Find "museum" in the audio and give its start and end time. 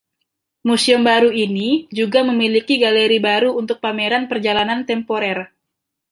0.69-1.01